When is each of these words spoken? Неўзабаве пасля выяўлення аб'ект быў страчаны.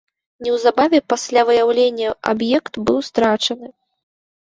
Неўзабаве 0.45 1.01
пасля 1.13 1.45
выяўлення 1.51 2.17
аб'ект 2.35 2.73
быў 2.91 2.97
страчаны. 3.13 3.67